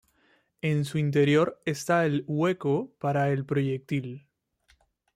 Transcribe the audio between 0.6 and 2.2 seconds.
En su interior está